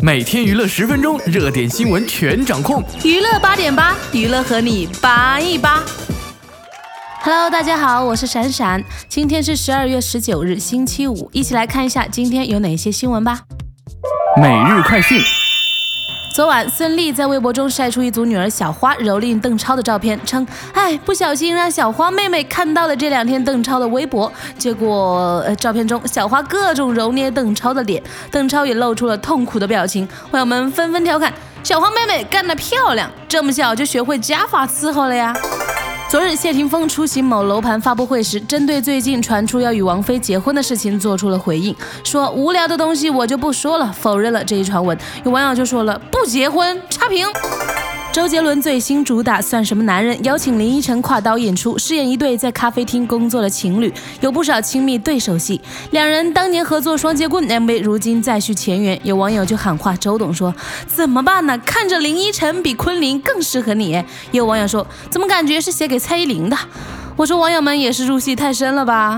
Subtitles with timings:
[0.00, 2.82] 每天娱乐十分钟，热点新闻全掌控。
[3.04, 5.82] 娱乐八点八，娱乐和你八一八。
[7.20, 8.82] Hello，大家好，我是闪闪。
[9.08, 13.40] 今天是十二月十九日，星期五，一起来看一下今天有哪些新闻吧。
[14.40, 15.20] 每日快讯。
[16.38, 30.08] 昨晚，孙俪在微博中晒出一组女儿小花蹂躏邓超的照片，称：“哎，不小心让小花妹妹看到了这两天邓超的微博。”结果，照片中小花各种揉捏邓超的脸，邓超也露出了痛苦的表情。
[30.30, 31.34] 网友们纷纷调侃
[31.64, 35.34] ：“小花妹妹干得漂亮，这么小就学会加法伺候了呀！”
[36.10, 44.96] 昨日，谢霆锋出席某楼盘发布会时，针对最近传出要与王菲结婚的事情做出了回应，说无聊的东西我就不说了，否认了这一传闻。
[45.24, 47.26] 有网友就说了，不结婚，差评。
[48.10, 55.60] 周杰伦最新主打《算什么男人》，邀请林依晨跨刀演出，饰演一对在咖啡厅工作的情侣，有不少亲密对手戏。
[55.92, 58.98] 两人当年合作《双截棍》MV，如今再续前缘。
[59.04, 60.52] 有网友就喊话周董说
[60.88, 61.56] ：“怎么办呢？
[61.58, 66.56] 看着林依晨比昆凌更适合你。”有网友说：“怎么感觉是写给蔡依林的？”
[67.14, 69.16] 我说网友们也是入戏太深了吧。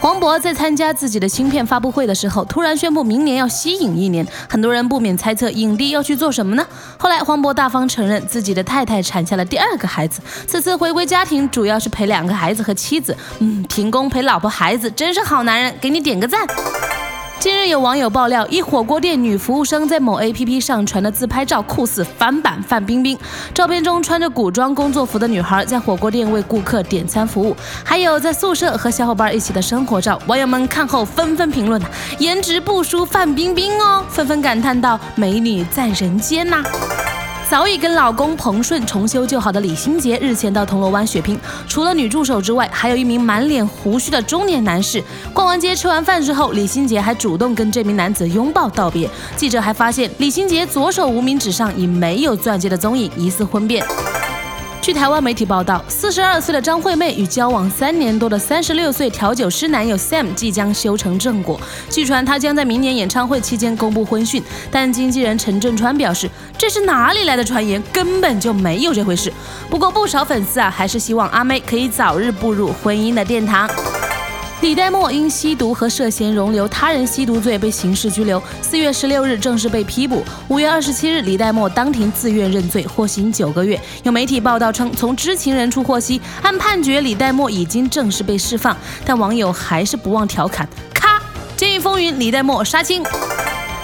[0.00, 6.64] 黄渤在参加自己的新片发布会的时候，突然宣布明年要息影一年，很多人不免猜测影帝要去做什么呢？
[6.96, 13.16] 后来黄渤大方承认自己的太太产下了第二个孩子，此次回归家庭主要是陪两个孩子和妻子。
[13.40, 16.46] 嗯，停工陪老婆孩子，真是好男人，给你点个赞。
[17.40, 23.16] 近日有网友爆料，一火锅店女服务生在某 APP 上传的自拍照酷似翻版范冰冰。
[23.54, 30.20] 照片中穿着古装工作服的女孩在火锅店为顾客点餐服务，还有在宿舍和小伙伴一起的生活照。
[30.26, 31.80] 网友们看后纷纷评论：
[32.18, 36.60] 颜值不输范冰冰哦，纷纷感叹道：美女在人间呐。
[37.50, 45.02] 早已跟老公彭顺重修旧好的李心洁日前到铜锣湾血拼，除了女助手之外，还有一名满脸胡须的中年男士。
[45.32, 49.08] 逛完街吃完饭之后，李心洁还主动跟这名男子拥抱道别。
[49.34, 53.82] 记者还发现，李心洁左手无名指上已没有钻戒的踪影，疑似婚变。
[54.88, 61.60] 据台湾媒体报道，四十二岁的张惠妹与交往三年多的三十六岁调酒师男友 Sam 即将修成正果。
[61.90, 69.30] 据传，他将在明年演唱会期间公布婚讯，但经纪人陈振川表示，这是哪里来的传言，根本就没有这回事。
[69.68, 73.68] 不过，不少粉丝啊，还是希望阿妹可以早日步入婚姻的殿堂。
[74.60, 80.24] 李代沫因吸毒和涉嫌容留他人吸毒罪被刑事拘留，四月十六日正式被批捕。
[80.48, 83.80] 五月二十七日，李代沫当庭自愿认罪，获刑九个月。
[84.02, 88.76] 有媒体报道称，从知情人处获悉，按判决，李代沫已经正式被释放。
[89.04, 91.22] 但网友还是不忘调侃：咔，
[91.56, 93.04] 监狱风云，李代沫杀青。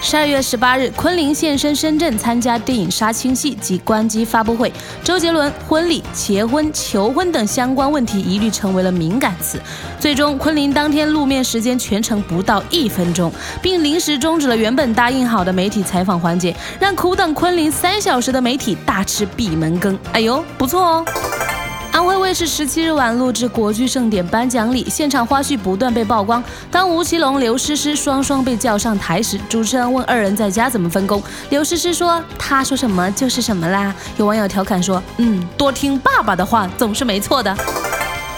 [0.00, 4.72] 十二月十八日，昆凌现身深圳参加电影杀青戏及关机发布会。
[5.02, 9.60] 周杰伦婚礼、结婚、求婚等相关问题一律成为了敏感词。
[9.98, 19.98] 最终，昆凌当天露面时间全程不到一分钟，并临时终止了原本答应好的媒体采访环节，让苦等昆凌三小时的媒体大吃闭门羹。
[20.12, 21.04] 哎呦，不错哦。
[21.98, 26.40] 安徽卫视十七日晚录制国剧盛典颁奖礼，现场花絮不断被曝光。
[26.70, 31.20] 当吴奇隆、刘诗诗双双被叫上台时，主持人问二人在家怎么分工，
[31.50, 37.56] 刘诗诗说：“他说什么就是什么啦。”有网友调侃说：“嗯，多听爸爸的话总是没错的。”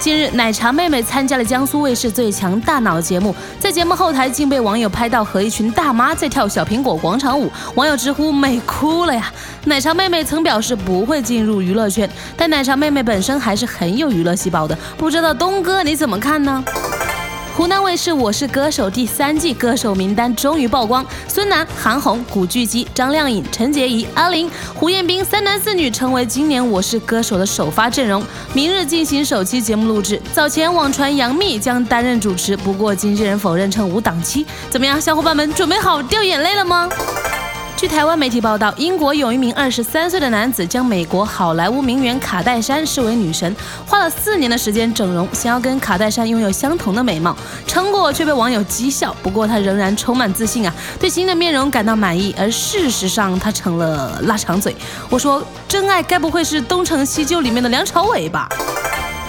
[0.00, 9.32] 近日，奶茶妹妹参加了江苏卫视《最强大脑》节目，在节目后台竟被网友拍到和一群大妈在跳小苹果广场舞，网友直呼美哭了呀！
[9.64, 16.62] 奶茶妹妹曾表示不会进入娱乐圈，但奶茶妹妹本身还是很有娱乐细胞的，不知道东哥你怎么看呢？
[17.56, 28.20] 湖南卫视《我是歌手》第三季歌手名单终于曝光，孙楠、韩红、古巨基、张靓颖、陈洁仪、阿玲、胡彦斌三男四女成为今年《我是歌手》的首发阵容，
[28.52, 30.20] 明日进行首期节目录制。
[30.32, 34.44] 早前网传杨幂将担任主持，不过经纪人否认称无档期。
[34.68, 36.88] 怎么样，小伙伴们准备好掉眼泪了吗？
[37.76, 43.54] 据台湾媒体报道，英国有一名二十三岁的男子将美国好莱坞名媛卡戴珊视为女神，
[43.84, 47.36] 花了四年的时间整容，想要跟卡戴珊拥有相同的美貌，
[47.66, 49.14] 成果却被网友讥笑。
[49.24, 52.32] 不过他仍然充满自信啊，对新的面容感到满意。
[52.38, 54.74] 而事实上，他成了腊肠嘴。
[55.10, 58.48] 我说，真爱该不会是《东成西就》里面的梁朝伟吧？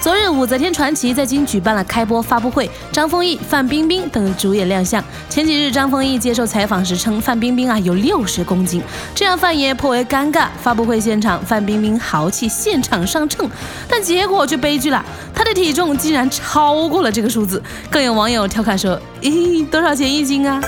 [0.00, 5.02] 昨日，武则天传奇在京举办了开播发布会，张丰毅、范冰冰等主演亮相。
[5.28, 8.80] 前几日，张丰毅接受采访时称，范冰冰啊有六十公斤，
[9.12, 10.46] 这样范爷颇为尴尬。
[10.62, 13.50] 发布会现场，范冰冰豪气现场上秤，
[13.88, 15.04] 但结果却悲剧了，
[15.34, 17.60] 她的体重竟然超过了这个数字。
[17.90, 20.60] 更有网友调侃说：“咦，多少钱一斤啊？”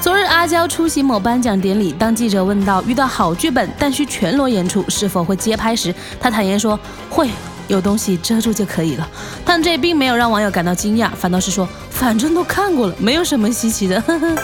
[0.00, 6.80] 昨日，阿娇出席某颁奖典礼，当记者问到遇到好剧本但需全裸演出是否会接拍时，她坦言说
[7.10, 7.28] ：“会。”
[7.68, 9.08] 有东西遮住就可以了。
[9.44, 14.00] 但这并没有让网友感到惊讶，反倒是说，反正都看过了，没有什么稀奇的。
[14.00, 14.34] 呵呵。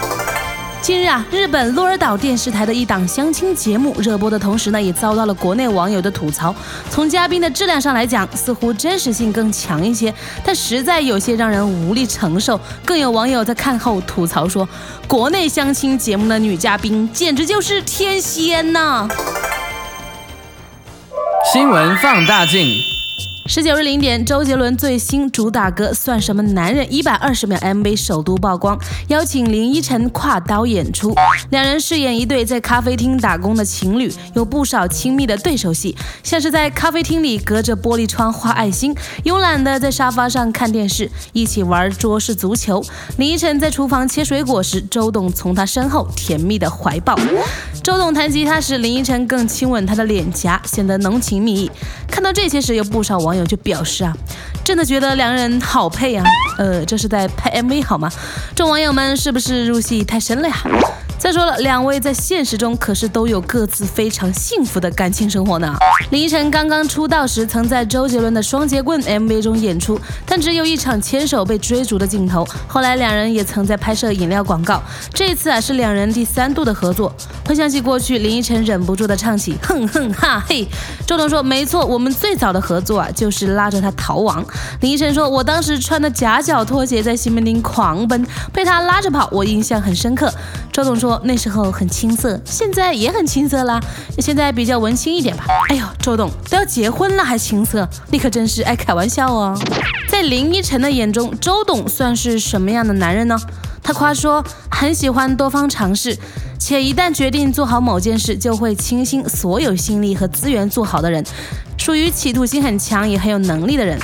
[0.81, 6.53] 近日啊，日本鹿儿岛电视台的一档相亲节目热播的同时呢，也遭到了国内网友的吐槽。
[6.91, 10.13] 从嘉宾的质量上来讲，似乎真实性更强一些，
[10.43, 12.59] 但实在有些让人无力承受。
[12.85, 14.69] 更有网友在看后吐槽说，
[15.07, 19.07] 国内相亲节目的女嘉宾简直就是天仙呐！
[21.51, 22.94] 新闻放大镜。
[23.47, 28.75] 十九日零点，周杰伦最新主打歌《算什么男人》一百二十秒 MV 首度曝光，
[29.09, 31.13] 邀请林依晨跨刀演出，
[31.51, 38.95] 两人饰演一对在咖啡厅打工的情侣，有不少亲密的对手戏，像是在咖啡厅里隔着玻璃窗画爱心，
[39.25, 42.83] 慵懒的在沙发上看电视，一起玩桌式足球。
[43.17, 47.15] 林依晨在厨房切水果时，周董从她身后甜蜜的怀抱。
[47.83, 51.71] 周董弹吉他时，林依晨更亲吻他的脸颊，显得浓情蜜意。
[52.09, 54.15] 看到这些时，有不少网友就表示啊，
[54.63, 56.23] 真的觉得两人好配啊。
[56.57, 58.09] 呃，这是在拍 MV 好吗？
[58.55, 60.55] 众网友们是不是入戏太深了呀？
[61.25, 65.75] 再说了，两位在现实中可是都有各自非常幸福的感情生活呢。
[66.11, 72.47] 林依晨刚刚出道时，曾在周杰伦的《双截棍》MV 中演出，但只有一场牵手被追逐的镜头。
[72.67, 74.79] 后来两人也曾在拍摄饮料广告，
[75.15, 77.11] 这次啊是两人第三度的合作。
[77.47, 80.67] 回想起过去，林依晨忍不住的唱起哼哼哈嘿。
[81.07, 84.45] 周董说：“没错，我们最早的合作啊就是拉着他逃亡。”
[84.81, 88.23] 林依晨说：“我当时穿的夹脚拖鞋在西门町狂奔，
[88.53, 90.31] 被他拉着跑，我印象很深刻。”
[90.71, 91.14] 周董说。
[91.23, 93.79] 那时候很青涩，现在也很青涩啦，
[94.19, 95.45] 现在比较文青一点吧。
[95.69, 99.57] 哎呦，周董都要结婚了还青涩，你可真是爱开玩笑哦。
[100.07, 103.37] 在林依晨的眼中，周董算是什么样的男人呢？
[103.81, 106.17] 他夸说很喜欢多方尝试，
[106.57, 111.23] 且一旦决定做好某件事，就会倾心所有心力和资源做好的人，
[111.77, 113.99] 属于企图心很强也很有能力的人。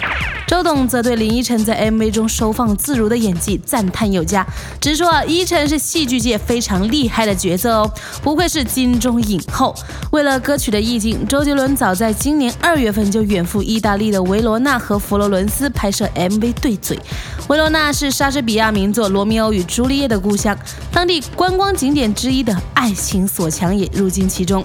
[0.52, 4.46] 周董则对林依晨在 MV 中收放自如的演技赞叹有加，
[4.82, 7.90] 直说啊，依晨是戏剧界非常厉害的角色哦，
[8.22, 9.74] 不愧是金钟影后。
[10.12, 17.00] 为了歌曲的意境，周杰伦早在今年二月份就远赴意大利的维罗纳和佛罗伦斯拍摄 MV 对嘴。
[17.48, 20.56] 维罗纳是莎士比亚名作《罗密欧与朱丽叶》的故乡，
[20.92, 24.62] 当地观光景点之一的爱情锁强也入境其中。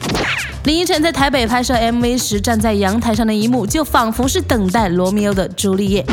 [0.66, 6.04] 林依晨在台北拍摄 MV 时，站在阳台上的一幕，就仿佛是等待罗密欧的朱丽叶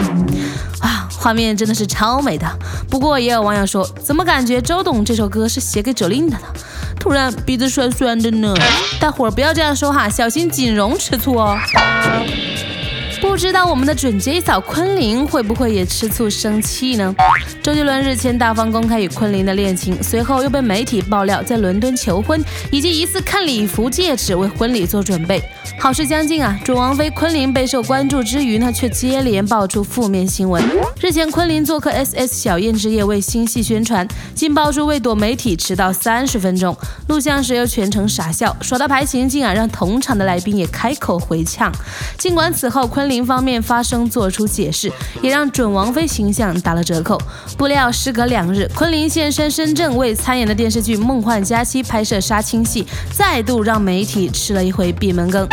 [0.80, 2.48] 啊，画面真的是超美的。
[2.88, 6.48] 不过也有网友说，怎么感觉周董这首歌是写给 Jolin 的呢？
[7.00, 8.54] 突然鼻子酸酸的呢。
[9.00, 11.58] 大伙儿不要这样说哈，小心锦荣吃醋哦。
[13.24, 17.16] 不知道我们的准 J 嫂昆凌会不会也吃醋生气呢？
[17.64, 25.42] 周杰伦日前大方公开与昆凌的恋情，随后又被媒体爆料在伦敦求婚，以及疑似看礼服戒指为婚礼做准备。
[25.80, 26.60] 好事将近啊！
[26.66, 30.62] 准王妃昆凌备受关注之余呢，却接连爆出负面新闻。
[31.00, 34.06] 日前，昆凌做客 S S 小燕之夜为新戏宣传，
[34.36, 36.76] 竟爆出为躲媒体迟到三十分钟，
[37.08, 41.72] 录像时又全程傻笑，耍大牌行径啊，让同场的来宾也开口回呛。
[42.18, 44.90] 尽管此后昆凌方面发声做出解释，
[45.22, 47.20] 也让准王妃形象打了折扣。
[47.58, 55.46] 不料时隔两日，昆凌现身深圳为参演的电视剧《梦幻佳期》拍摄杀青戏，再度让媒体吃了一回闭门羹。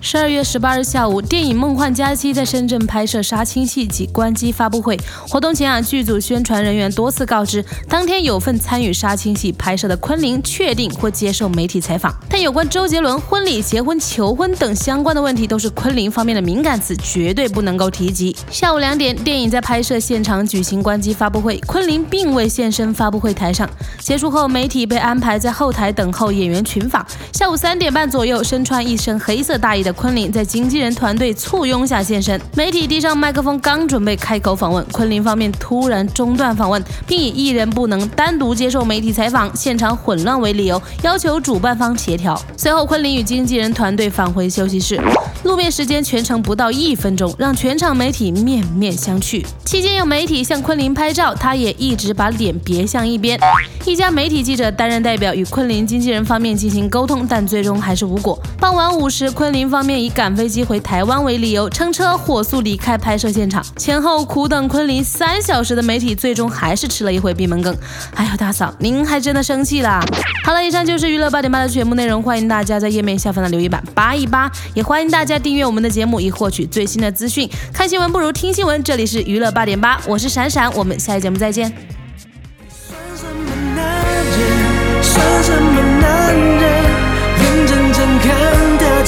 [0.00, 4.96] 十二月十八日下午，电影《梦幻佳期》在深圳拍摄杀青戏及关机发布会。
[5.28, 18.34] 活动前啊，剧组宣传人员多次告知，当天有份参与杀青戏拍摄的昆凌确定会接受媒体采访，但有关周杰伦婚礼、结婚、求婚等相关的问题都是昆凌方面的敏感词，绝对不能够提及。
[18.50, 23.68] 下午两点，电影在拍摄现场举行关机发布会，昆凌并未现身发布会台上。
[23.98, 27.04] 结束后，媒体被安排在后台等候演员群访。
[27.32, 29.87] 下午三点半左右，身穿一身黑色大衣的。
[29.92, 42.40] 昆凌在经纪人团队簇拥下现身，媒体递上麦克风，刚准备开口访问，昆凌方面突然中断访问，并以艺人不能单独接受媒体采访、现场混乱为理由，要求主办方协调。
[42.56, 45.00] 随后，昆凌与经纪人团队返回休息室，
[45.44, 49.44] 露面时间全程不到一分钟，让全场媒体面面相觑。
[49.64, 53.38] 期间有媒体向昆凌拍照，他也一直把脸别向一边。
[53.84, 58.38] 一家媒体记者担任代表与昆凌经纪人方面进行沟通，但最终还是无果。
[58.58, 59.77] 傍晚五时，昆凌方。
[59.78, 63.64] 方面以赶飞机回台湾为理由，乘车火速离开拍摄现场。
[63.76, 67.72] 前后苦等昆凌三小时的媒体，最终还是吃了一回闭门羹。
[68.14, 70.04] 哎呦，大嫂，您还真的生气啦？
[70.42, 72.20] 好了，以上就是娱乐八点八的全部内容。
[72.20, 77.48] 欢迎大家在页面下方的留言板扒一扒，也欢迎大家订阅我们的节目，以获取最新的资讯。
[77.72, 81.72] 看新闻不如听新闻，这里是娱乐八点八，我是闪闪，我们下期节目再见。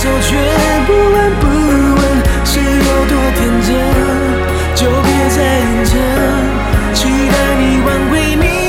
[0.01, 0.35] 手却
[0.87, 2.03] 不闻不问，
[2.47, 3.01] 是有。
[3.11, 3.69] 多天真，
[4.75, 5.93] 就别再认真，
[6.95, 8.60] 期待你挽回你。